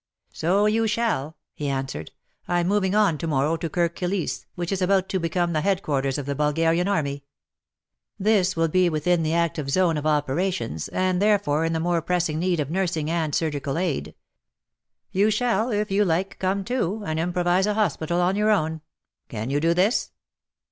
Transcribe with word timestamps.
"So 0.33 0.65
you 0.65 0.87
shall," 0.87 1.37
he 1.53 1.69
answered;" 1.69 2.09
I'm 2.47 2.67
moving 2.67 2.95
on 2.95 3.19
to 3.19 3.27
morrow 3.27 3.55
to 3.57 3.69
Kirk 3.69 3.95
Kilisse, 3.95 4.47
which 4.55 4.71
is 4.71 4.81
about 4.81 5.09
to 5.09 5.19
become 5.19 5.53
the 5.53 5.61
headquarters 5.61 6.17
of 6.17 6.25
the 6.25 6.33
Bulgarian 6.33 6.87
army. 6.87 7.23
This 8.17 8.55
will 8.55 8.67
be 8.67 8.89
within 8.89 9.21
the 9.21 9.35
active 9.35 9.69
zone 9.69 9.97
of 9.97 10.03
46 10.05 10.05
WAR 10.05 10.15
AND 10.15 10.15
WOMEN 10.15 10.17
operations, 10.39 10.87
and 10.87 11.21
therefore 11.21 11.65
in 11.65 11.73
the 11.73 11.79
more 11.79 12.01
pressing 12.01 12.39
need 12.39 12.59
of 12.59 12.71
nursing 12.71 13.11
and 13.11 13.35
surgical 13.35 13.77
aid. 13.77 14.15
You 15.11 15.29
shall 15.29 15.69
if 15.69 15.91
you 15.91 16.03
like 16.03 16.39
come 16.39 16.63
too, 16.63 17.03
and 17.05 17.19
improvize 17.19 17.67
a 17.67 17.75
hospital 17.75 18.21
on 18.21 18.35
your 18.35 18.49
own. 18.49 18.81
Can 19.29 19.51
you 19.51 19.59
do 19.59 19.75
this 19.75 20.09